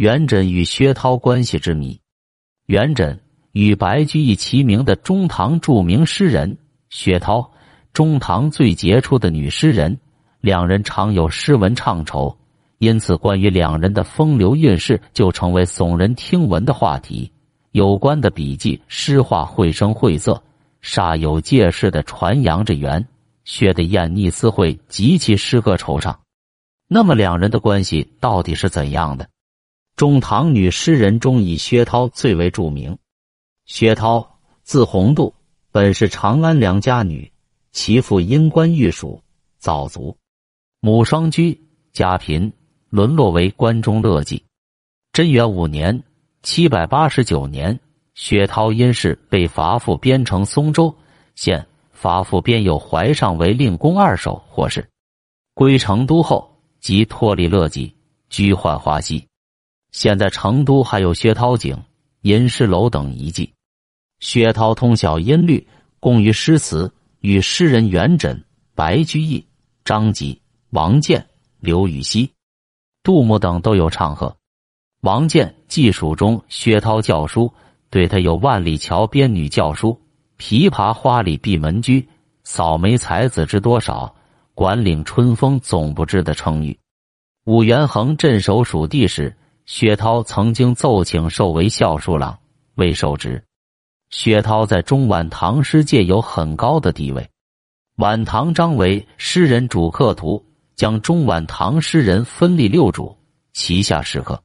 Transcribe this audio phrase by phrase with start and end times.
[0.00, 2.00] 元稹与薛涛关系之谜。
[2.64, 3.18] 元稹
[3.52, 6.56] 与白居易齐名的中唐著名诗人
[6.88, 7.52] 薛涛，
[7.92, 10.00] 中唐最杰出的女诗人，
[10.40, 12.34] 两人常有诗文唱酬，
[12.78, 17.30] 因此关于两人的风流韵事就成为耸人听闻的话题。
[17.72, 20.42] 有关的笔记诗画绘声绘色，
[20.82, 23.06] 煞有介事的传扬着元。
[23.44, 26.16] 薛的艳逆私会极其诗歌惆怅，
[26.88, 29.28] 那么两人的关系到底是怎样的？
[30.00, 32.96] 中唐女诗人中以薛涛最为著名。
[33.66, 35.34] 薛涛字鸿度，
[35.70, 37.30] 本是长安良家女，
[37.70, 39.22] 其父因官御蜀，
[39.58, 40.16] 早卒，
[40.80, 41.60] 母双居，
[41.92, 42.50] 家贫，
[42.88, 44.40] 沦落为关中乐妓。
[45.12, 46.02] 贞元五年
[46.42, 47.78] （七百八十九年），
[48.16, 50.96] 薛涛因事被伐赴边城松州
[51.34, 51.66] 现。
[51.92, 54.88] 法父边有怀上为令公二手，或是
[55.52, 57.94] 归成都后，即脱离乐籍，
[58.30, 59.22] 居浣花溪。
[59.92, 61.76] 现在成都还有薛涛井、
[62.22, 63.52] 吟诗楼等遗迹。
[64.20, 65.66] 薛涛通晓音律，
[65.98, 68.42] 工于诗词，与诗人元稹、
[68.74, 69.44] 白居易、
[69.84, 71.26] 张籍、王建、
[71.58, 72.30] 刘禹锡、
[73.02, 74.36] 杜牧等都有唱和。
[75.00, 77.52] 王建记述中，薛涛教书，
[77.88, 79.98] 对他有“万里桥边女教书”。
[80.38, 82.06] 琵琶花里闭门居，
[82.44, 84.14] 扫眉才子知多少？
[84.54, 86.78] 管领春风总不知的称誉。
[87.46, 89.34] 武元衡镇守蜀地时，
[89.72, 92.36] 薛涛曾经奏请授为校书郎，
[92.74, 93.44] 未受职。
[94.10, 97.30] 薛涛在中晚唐诗界有很高的地位。
[97.98, 103.16] 晚唐张为诗人主客图，将中晚唐诗人分立六主，
[103.52, 104.42] 旗下诗客。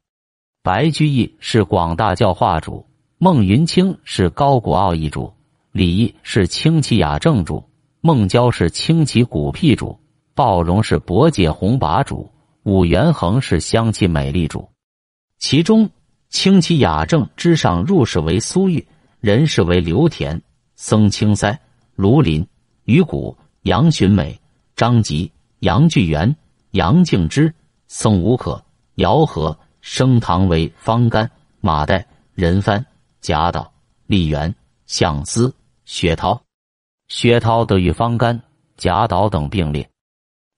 [0.62, 2.86] 白居易是广大教化主，
[3.18, 5.34] 孟云卿是高古奥义主。
[5.72, 7.68] 李益是清奇雅正主，
[8.00, 9.98] 孟郊是清奇古僻主，
[10.36, 12.30] 鲍荣是博解红拔主，
[12.62, 14.68] 武元衡是香气美丽主。
[15.38, 15.88] 其中
[16.28, 18.86] 清奇雅正之上入士为苏玉，
[19.20, 20.40] 人士为刘田、
[20.74, 21.58] 僧青塞、
[21.94, 22.46] 卢林、
[22.84, 24.38] 于谷、杨寻美、
[24.74, 26.34] 张籍、杨巨源、
[26.72, 27.52] 杨敬之、
[27.88, 28.62] 宋无可、
[28.96, 32.84] 姚和、升堂为方干、马岱、任蕃、
[33.20, 33.72] 贾岛、
[34.06, 34.54] 李元、
[34.86, 35.54] 相思。
[35.84, 36.42] 薛涛，
[37.06, 38.42] 薛涛得与方干、
[38.76, 39.88] 贾岛等并列，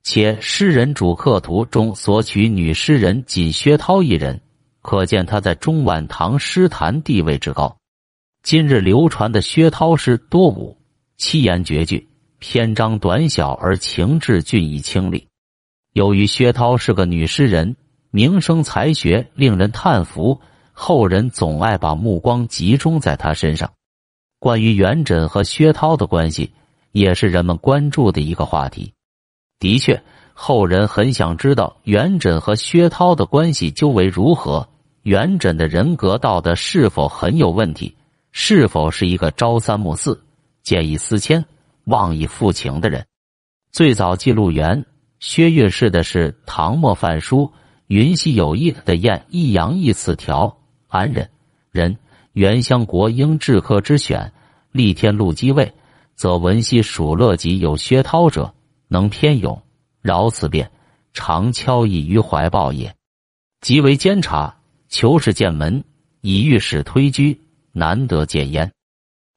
[0.02, 4.40] 且诗人主客图中所取女诗人仅薛涛一人，
[4.88, 7.76] 可见他在中晚唐诗坛地位之高。
[8.42, 10.78] 今日流传的薛涛诗多五
[11.18, 15.28] 七言绝句，篇章短小而情致俊逸清丽。
[15.92, 17.76] 由于薛涛是个女诗人，
[18.10, 20.40] 名声才学令人叹服，
[20.72, 23.70] 后人总爱把目光集中在她身上。
[24.38, 26.54] 关于元稹和薛涛的关系，
[26.92, 28.94] 也是人们关注的一个话题。
[29.58, 34.66] 的确，后人很想知道元稹和薛涛的关系究为如何。
[35.08, 37.96] 元稹的人格道德是否很有问题？
[38.30, 40.22] 是否是一个朝三暮四、
[40.62, 41.42] 见异思迁、
[41.84, 43.06] 忘义负情的人？
[43.72, 44.84] 最早记录元
[45.18, 47.50] 薛岳氏的是唐末范书
[47.88, 50.58] “云溪有意”的晏一阳一词条，
[50.88, 51.30] 安人
[51.70, 51.96] 人。
[52.34, 54.34] 元襄国应治科之选，
[54.72, 55.72] 立天禄继位，
[56.16, 58.52] 则闻溪蜀乐集有薛涛者，
[58.88, 59.62] 能偏勇，
[60.02, 60.70] 饶此变，
[61.14, 62.94] 常敲以于怀抱也。
[63.62, 64.57] 即为监察，
[64.88, 65.84] 求是见门，
[66.20, 67.40] 以御史推居，
[67.72, 68.72] 难得见焉。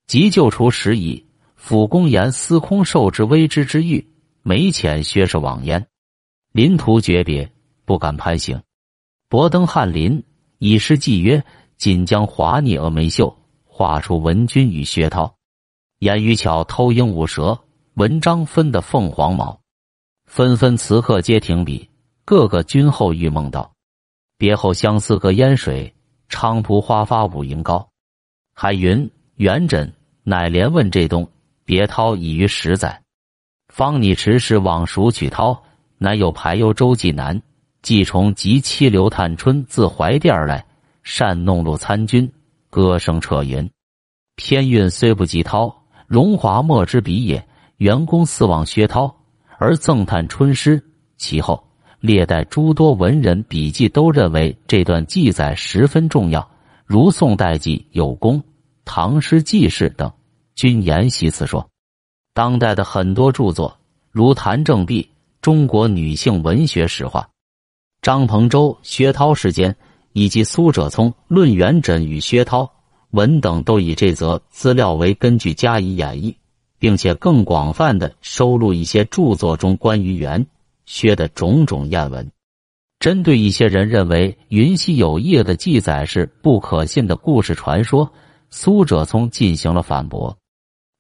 [0.08, 1.26] 即救除时矣。
[1.56, 4.06] 府公言司空受之微之之欲，
[4.42, 5.88] 没浅薛氏往焉。
[6.52, 7.52] 临途诀别，
[7.86, 8.62] 不敢攀行。
[9.30, 10.24] 博登翰林，
[10.58, 11.44] 以诗寄曰。
[11.78, 13.36] 锦将华腻峨眉秀
[13.66, 15.36] 画出文君与薛涛，
[15.98, 17.60] 言语巧偷鹦鹉舌，
[17.96, 19.60] 文章分的凤凰毛，
[20.26, 21.90] 纷纷词客皆停笔，
[22.24, 23.74] 个个君后欲梦到。
[24.41, 25.94] 别后相思隔烟水，
[26.28, 27.88] 菖蒲花发五营高。
[28.56, 29.88] 海云元稹
[30.24, 31.29] 乃连问这东，
[31.63, 33.03] 别涛已于十载。
[33.68, 35.62] 方拟迟时往蜀取涛，
[36.00, 37.40] 乃有排忧周济南，
[37.84, 40.66] 季重及妻刘探春自怀殿而来。
[41.03, 42.28] 善弄禄参军，
[42.72, 43.70] 歌声彻云。
[44.37, 47.47] 偏运虽不及涛，荣华莫之比也。
[47.78, 49.16] 元公四望薛涛，
[49.59, 50.84] 而赠探春诗。
[51.16, 51.64] 其后
[52.02, 56.52] 列代诸多文人笔记都认为这段记载十分重要，
[56.86, 58.44] 如宋代记有功、
[58.84, 60.12] 唐诗纪事等，
[60.53, 61.70] 均沿袭此说。
[62.34, 63.78] 当代的很多著作，
[64.12, 65.03] 如谭正弼
[65.42, 67.22] 《中国女性文学史话》，
[68.02, 69.74] 张彭洲薛涛时间。
[70.14, 72.70] 以及苏辙聪论元稹与薛涛
[73.12, 76.36] 文等，都以这则资料为根据加以演绎，
[76.78, 80.46] 并且更广泛的收录一些著作中关于元
[80.86, 82.32] 薛的种种谚文。
[83.00, 88.12] 针对一些人认为云溪有业的记载是不可信的故事传说，
[88.52, 90.38] 苏辙聪进行了反驳。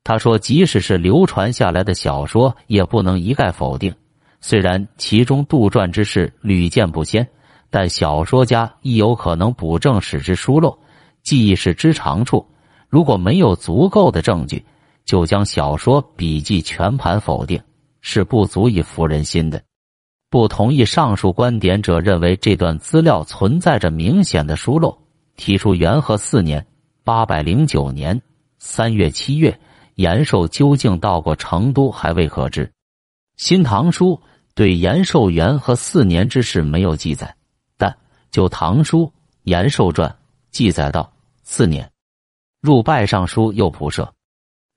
[0.03, 3.93] 他说：“即使是流传下来的小说，也不能一概否定。
[4.39, 7.29] 虽然其中杜撰之事屡见不鲜，
[7.69, 10.75] 但小说家亦有可能补正史之疏漏。
[11.21, 12.43] 记忆是之长处，
[12.89, 14.65] 如果没有足够的证据，
[15.05, 17.61] 就将小说笔记全盘否定，
[18.01, 19.61] 是不足以服人心的。”
[20.31, 24.97] 不同意上述观点者认为，这段资料存在着明显的疏漏，
[25.35, 26.65] 提出元和四年
[27.03, 28.21] （八百零九年）
[28.57, 29.59] 三月、七月，
[29.95, 32.65] 延寿究竟到过成都还未可知。
[33.35, 34.13] 《新唐书》
[34.55, 37.35] 对延寿元和四年之事没有记载，
[37.77, 37.93] 但
[38.31, 39.07] 就《唐书·
[39.43, 40.09] 延寿传》
[40.49, 41.11] 记载到
[41.43, 41.91] 四年。
[42.61, 44.09] 入拜尚书又仆射，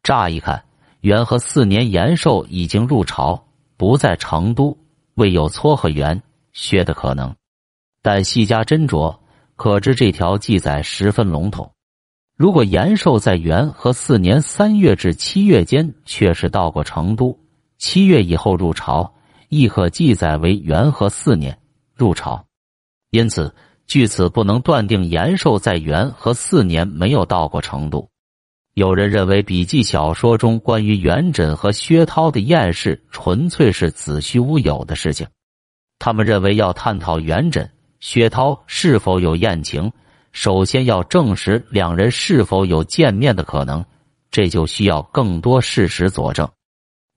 [0.03, 0.65] 乍一看，
[1.03, 3.41] 元和四年延寿已经入朝，
[3.77, 4.77] 不在成都。
[5.15, 6.23] 未有撮合元
[6.53, 7.35] 薛的可能，
[8.03, 9.19] 但细加斟酌，
[9.57, 11.73] 可知这条记载十分笼统。
[12.37, 17.39] 如果延寿在元和四年三月至七月间确实到过成都，
[17.79, 19.15] 七月以后入朝，
[19.49, 21.57] 亦可记载为元和四年
[21.95, 22.45] 入朝。
[23.11, 23.55] 因此，
[23.87, 28.09] 据此不能断定延寿在元和四年没有到过成都。
[28.75, 35.25] 有人认为笔记小说中关于元稹和薛涛的艳事纯粹是子虚乌有的事情。
[36.01, 37.69] 他们认为要探讨元稹、
[38.01, 39.93] 薛涛是否有艳情，
[40.33, 43.85] 首先要证实两人是否有见面的可能，
[44.33, 46.49] 这就需要更多事实佐证。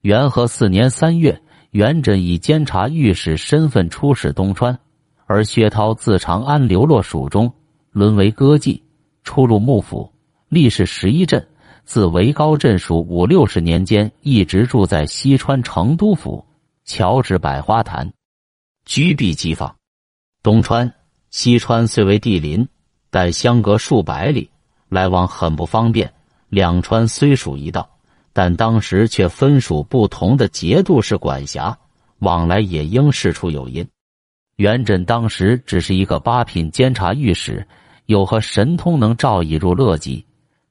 [0.02, 4.78] 元和四年三月，元稹以监察御史身份出使东川，
[5.26, 7.52] 而薛涛自长安流落蜀中，
[7.90, 8.80] 沦为歌妓，
[9.24, 10.14] 出入幕府。
[10.50, 11.46] 历史十一镇，
[11.84, 16.46] 自维高镇属五六十年间，一直住在西川成都府，
[16.86, 18.14] 乔治百花坛，
[18.86, 19.76] 居避机房。
[20.42, 20.94] 东川、
[21.32, 22.66] 西川虽为地邻，
[23.10, 24.50] 但相隔数百里，
[24.88, 26.14] 来往很不方便。
[26.48, 27.90] 两川虽属一道，
[28.32, 31.78] 但当时却分属不同的节度使管辖，
[32.20, 33.86] 往来也应事出有因。
[34.56, 37.68] 元稹当时只是一个八品监察御史，
[38.06, 40.26] 有何神通能召以入乐籍？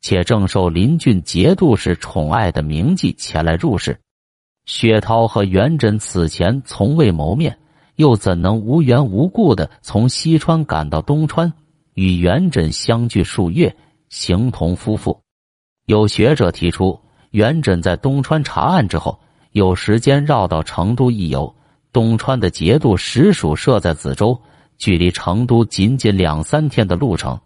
[0.06, 3.98] 且正受邻郡节度使宠爱的名妓前来入室，
[4.64, 7.58] 薛涛和元稹此前从未谋面，
[7.96, 11.52] 又怎能无缘无故的从西川赶到东川，
[11.94, 13.74] 与元稹相聚数月，
[14.08, 15.20] 形同夫妇？
[15.86, 17.00] 有学者提出，
[17.32, 19.18] 元稹在东川查案之后，
[19.50, 21.52] 有时间绕到成都一游。
[21.92, 24.40] 东川的节度使署设在梓州，
[24.78, 27.36] 距离成都仅仅两三天的路程。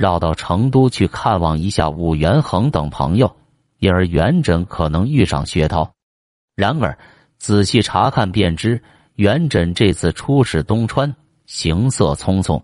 [0.00, 3.36] 绕到成都去看望一下武元衡等朋友，
[3.80, 5.92] 因而元稹可能遇上薛涛。
[6.56, 6.96] 然而
[7.36, 8.82] 仔细查看便知，
[9.16, 11.14] 元稹这次出使东川，
[11.44, 12.62] 行色匆匆。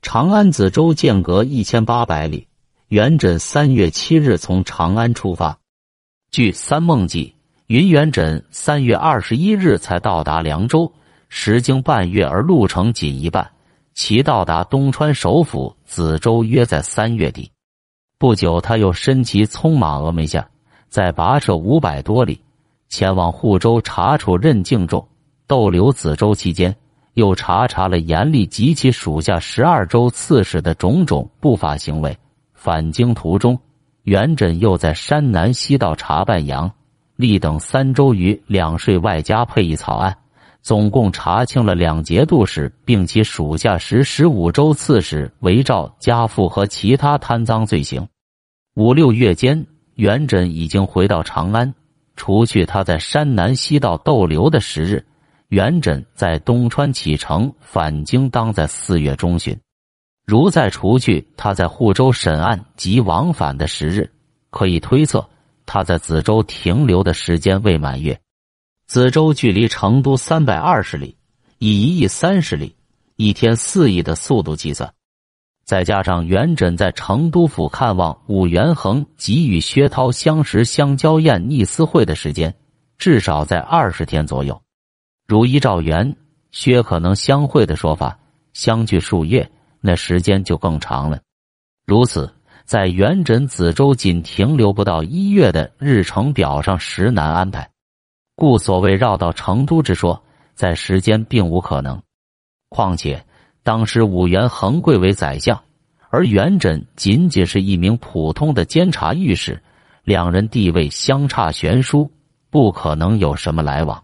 [0.00, 2.48] 长安子州间隔一千八百里，
[2.88, 5.58] 元稹三月七日从长安出发。
[6.30, 7.34] 据《三梦记》，
[7.66, 10.90] 云元稹三月二十一日才到达凉州，
[11.28, 13.51] 时经半月而路程仅一半。
[13.94, 17.50] 其到达东川首府梓州约在三月底，
[18.18, 20.48] 不久他又身骑匆马峨眉下，
[20.88, 22.40] 在跋涉五百多里，
[22.88, 25.06] 前往护州查处任敬重，
[25.46, 26.74] 逗留梓州期间，
[27.14, 32.16] 又查查了严厉及其属下十二州刺史的种种不法行为。
[32.54, 33.58] 返京途中，
[34.04, 36.70] 元稹又在山南西道查办杨、
[37.16, 40.16] 立等三州余两税外加配役草案。
[40.62, 48.08] 总共查清了两节度使，并其属下十十五州刺史韦照家父和其他贪赃罪行。
[48.74, 49.66] 五六月间，
[49.96, 51.74] 元稹已经回到长安。
[52.14, 55.04] 除去他在山南西道逗留的时日，
[55.48, 59.58] 元稹在东川启程返京，当在四月中旬。
[60.24, 64.08] 如再除去他在护州审案及往返的时日，
[64.50, 65.28] 可以推测
[65.66, 68.16] 他在梓州停留的时间未满月。
[68.92, 71.16] 梓州距离成都三百二十里，
[71.56, 72.76] 以一亿三十里，
[73.16, 74.92] 一天四亿的速度计算，
[75.64, 82.54] 再加上元稹在成都府看望武元衡及与薛涛相识相交宴逆私会的时间，
[82.98, 84.60] 至少在二十天左右。
[85.26, 86.14] 如依照元
[86.50, 88.18] 薛可能相会的说法，
[88.52, 91.18] 相距数月，那时间就更长了。
[91.86, 92.30] 如此，
[92.66, 97.71] 在元稹梓州仅停留不到一月的日程表上，实难安排。
[98.34, 100.22] 故所谓绕到成都之说，
[100.54, 102.02] 在时间并无可能。
[102.68, 103.24] 况且
[103.62, 105.60] 当时武元衡贵为宰相，
[106.10, 109.62] 而元稹仅仅是一名普通的监察御史，
[110.04, 112.10] 两人地位相差悬殊，
[112.50, 114.02] 不可能有什么来往。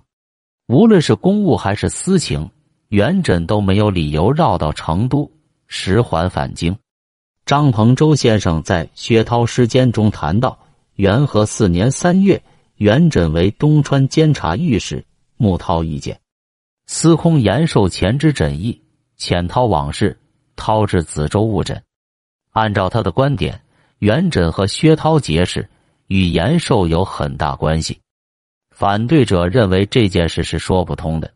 [0.68, 2.50] 无论是公务还是私情，
[2.88, 5.30] 元稹都没有理由绕到成都
[5.66, 6.76] 使缓返京。
[7.47, 10.58] 张鹏洲先生在《薛涛诗笺》中谈到，
[10.97, 12.42] 元和四年三月，
[12.78, 15.04] 元稹为东川监察御史，
[15.37, 16.18] 穆涛意见，
[16.87, 18.80] 司空延寿前知稹意，
[19.18, 20.16] 遣涛往事，
[20.56, 21.82] 涛至梓州误诊。
[22.50, 23.61] 按照他的观点，
[23.99, 25.68] 元稹和薛涛结识
[26.06, 27.99] 与延寿有很大关系。
[28.70, 31.32] 反对者认为这件事是说不通的。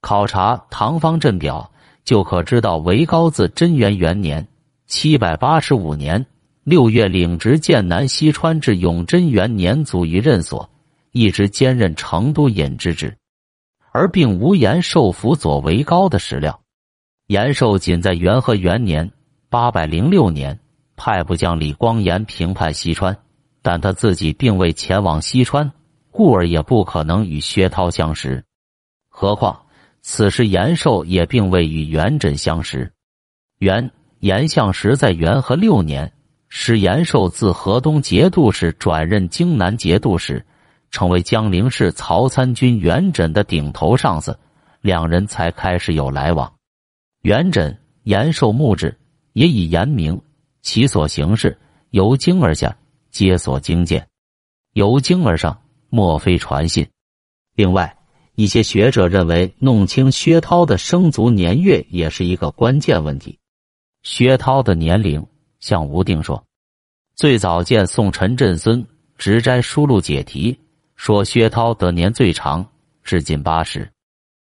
[0.00, 1.70] 考察《唐方镇表》
[2.04, 4.46] 就可知道，韦高自贞元元年。
[4.86, 6.24] 七百八十五年
[6.68, 10.68] 六月，领职剑南西川，至永贞元年卒于任所，
[11.12, 13.16] 一直兼任成都尹之职，
[13.90, 16.60] 而并无延寿辅佐为高的史料。
[17.28, 19.10] 延寿仅在元和元年
[19.48, 20.60] 八百零六年
[20.94, 23.16] 派部将李光炎平叛西川，
[23.62, 25.72] 但他自己并未前往西川，
[26.10, 28.44] 故而也不可能与薛涛相识。
[29.08, 29.58] 何况
[30.02, 32.92] 此时延寿也并未与元稹相识。
[33.60, 33.90] 元。
[34.20, 36.12] 严相时在元和六年，
[36.48, 40.44] 使延寿自河东节度使转任荆南节度使，
[40.90, 44.38] 成为江陵市曹参军元稹的顶头上司，
[44.80, 46.52] 两人才开始有来往。
[47.22, 48.96] 元稹、延寿墓志
[49.32, 50.20] 也以严明，
[50.62, 51.58] 其所行事
[51.90, 52.76] 由经而下，
[53.10, 54.00] 皆所经见；
[54.72, 56.86] 由经而上，莫非传信。
[57.54, 57.96] 另外，
[58.36, 63.38] 一些学者认为，弄清薛涛的生卒年月也是一个关键问题。
[64.02, 65.26] 薛涛的年龄，
[65.60, 66.42] 向吴定说，
[67.14, 68.84] 最早见宋陈振孙
[69.16, 70.58] 直斋书录解题，
[70.96, 72.66] 说薛涛得年最长，
[73.02, 73.90] 至近八十。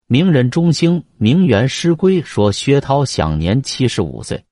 [0.08, 4.44] 名人中兴名媛诗归说薛涛享年七十五岁。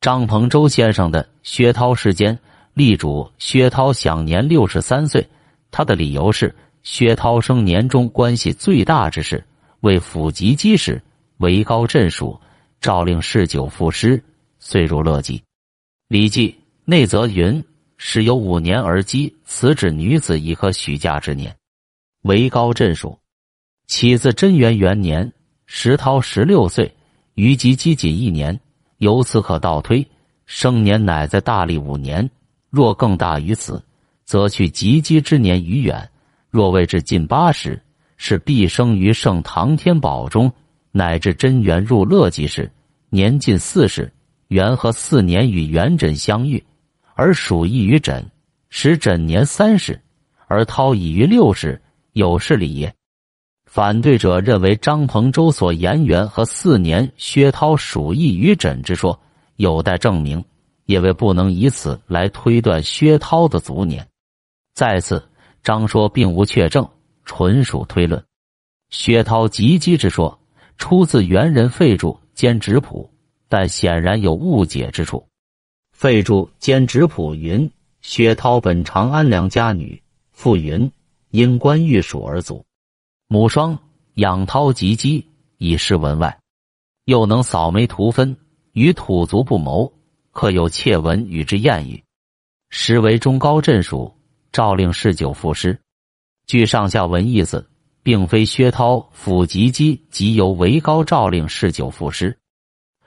[0.00, 2.32] 张鹏洲先生的《薛涛诗笺》
[2.74, 5.26] 力主薛涛享年六十三岁，
[5.70, 9.44] 他的理由是薛涛生年中关系最大之事，
[9.80, 11.02] 为府籍基史，
[11.38, 12.38] 为高镇属，
[12.80, 14.22] 诏令嗜酒赋诗。
[14.58, 15.38] 遂入乐极，
[16.10, 16.48] 《礼记》
[16.86, 17.62] 内则云
[17.96, 21.54] ：“时有五年而姬，此指女子已可许嫁之年。”
[22.22, 23.16] 为高镇属，
[23.86, 25.32] 起自贞元元年，
[25.66, 26.92] 石涛十六岁，
[27.34, 28.58] 于及姬仅一年。
[28.98, 30.04] 由此可倒推，
[30.46, 32.28] 生年乃在大历五年。
[32.70, 33.80] 若更大于此，
[34.24, 35.96] 则去及笄之年于远；
[36.50, 37.80] 若未至近八十，
[38.16, 40.52] 是必生于圣唐天宝中，
[40.90, 42.68] 乃至贞元入乐极时，
[43.10, 44.12] 年近四十。
[44.50, 46.60] 元和四年与元稹相遇，
[47.14, 48.20] 而属异于稹，
[48.68, 50.00] 使稹年三十，
[50.48, 51.80] 而涛已于六十，
[52.14, 52.92] 有是理也。
[53.64, 59.16] 反对者认为张鹏洲所言元和四年薛涛属异于稹之说
[59.54, 60.44] 有待证明，
[60.86, 64.04] 因为不能以此来推断薛涛的卒年。
[64.74, 65.24] 再次，
[65.62, 66.84] 张说并无确证，
[67.24, 68.20] 纯属推论。
[68.88, 70.36] 薛涛及笄之说
[70.76, 73.08] 出自元人费著兼直谱。
[73.50, 75.26] 但显然有误解之处。
[75.92, 77.68] 废注兼职谱云：
[78.00, 80.90] 薛涛本长安良家女，父云
[81.30, 82.64] 因官御蜀而卒，
[83.26, 83.76] 母双
[84.14, 85.24] 养涛及笄，
[85.58, 86.38] 以示文外，
[87.06, 88.36] 又能扫眉涂分，
[88.72, 89.92] 与土族不谋，
[90.30, 92.02] 刻有窃闻与之谚语，
[92.70, 94.14] 实为中高镇属，
[94.52, 95.76] 诏令嗜酒赋诗。
[96.46, 97.68] 据上下文意思，
[98.02, 102.38] 并非薛涛府及笄即由为高诏令嗜酒赋诗。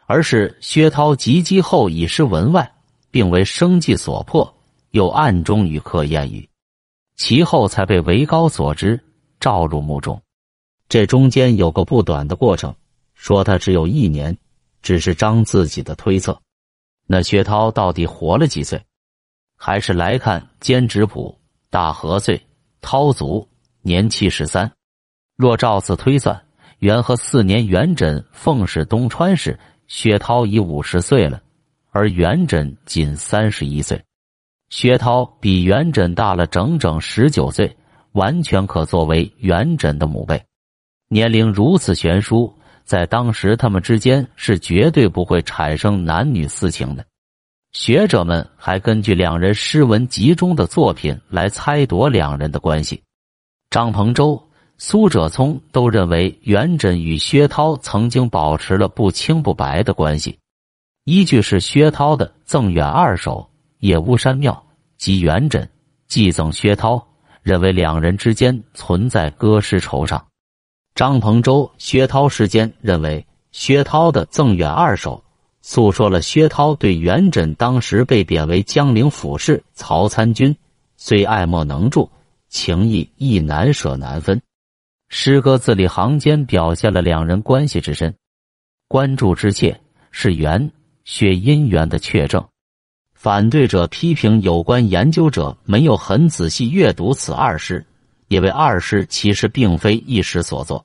[0.05, 2.71] 而是薛涛及笄后以诗文外，
[3.09, 4.53] 并为生计所迫，
[4.91, 6.47] 又暗中与客谚语，
[7.15, 8.99] 其后才被韦高所知，
[9.39, 10.21] 召入墓中。
[10.89, 12.75] 这中间有个不短的过程，
[13.13, 14.37] 说他只有一年，
[14.81, 16.39] 只是张自己的推测。
[17.07, 18.81] 那薛涛到底活了几岁？
[19.57, 22.41] 还是来看兼职谱大和岁，
[22.81, 23.47] 涛卒
[23.81, 24.69] 年七十三。
[25.35, 26.45] 若照此推算，
[26.79, 29.57] 元和四年，元稹奉使东川时。
[29.87, 31.41] 薛涛已五十岁了，
[31.91, 34.01] 而元稹仅三十一岁。
[34.69, 37.75] 薛涛比元稹大了整整十九岁，
[38.13, 40.43] 完全可作为元稹的母辈。
[41.09, 47.05] 年龄如此悬殊，在当时他们之间是绝对不会产生男女私情的。
[47.71, 53.01] 学者们还根据两人诗文集中的作品来猜度两人的关系。
[53.69, 54.41] 张鹏洲。
[54.77, 60.37] 苏哲聪都认为元稹与薛涛曾经保持了不清不白的关系，
[61.05, 63.39] 依据是薛涛的《赠远二首》，
[63.79, 64.61] 野巫山庙
[64.97, 65.65] 及元稹
[66.07, 67.07] 寄赠薛涛，
[67.41, 70.25] 认为两人之间存在歌诗酬上。
[70.95, 75.17] 张鹏洲《薛涛诗笺》认为，薛涛的《赠远二首》
[75.61, 80.55] 诉说了薛涛对元稹当时被贬为江陵府事曹参军，
[80.97, 82.09] 虽爱莫能助，
[82.49, 84.41] 情谊亦难舍难分。
[85.15, 88.15] 诗歌字里行间表现了两人关系之深。
[88.87, 89.79] 关注之切
[90.09, 90.71] 是袁
[91.05, 92.43] 薛姻缘的确证。
[93.13, 97.85] 反对者批评有关研究者没有很仔细阅读此二诗，
[98.27, 100.83] 因为二诗其实并非一时所作。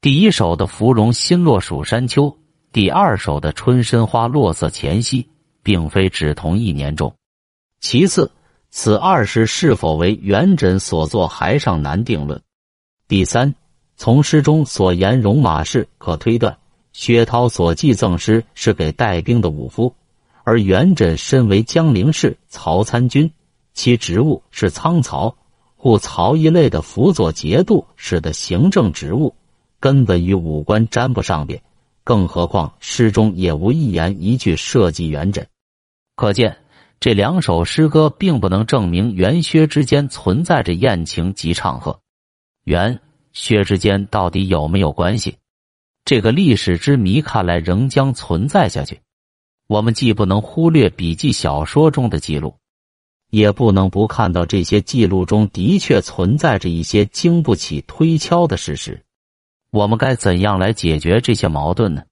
[0.00, 2.36] 第一首的“芙蓉新落蜀山丘”，
[2.72, 5.28] 第二首的“春深花落色前夕”，
[5.62, 7.14] 并非只同一年中。
[7.78, 8.28] 其次，
[8.70, 12.42] 此二诗是否为元稹所作还尚难定论。
[13.12, 13.54] 第三，
[13.94, 16.56] 从诗中所言戎马事可推断，
[16.94, 19.94] 薛涛所寄赠诗是给带兵的武夫。
[20.44, 23.30] 而元稹身为江陵氏曹参军，
[23.74, 25.36] 其职务是仓曹，
[25.76, 29.34] 故曹一类的辅佐节度使的行政职务，
[29.78, 31.60] 根本与武官沾不上边。
[32.04, 35.44] 更何况诗中也无一言一句涉及元稹，
[36.16, 36.56] 可见
[36.98, 42.00] 这两首诗歌并不能证明元薛之间存在着艳情及唱和。
[42.64, 43.00] 元
[43.32, 45.36] 薛之间到底有没有关系？
[46.04, 49.00] 这个历史之谜看来仍将存在下去。
[49.68, 52.54] 我们既不能忽略笔记小说中的记录，
[53.30, 59.02] 也不能不看到这些记录中的确存在着一些经不起推敲的事实。
[59.70, 62.02] 我们该怎样来解决这些矛盾呢？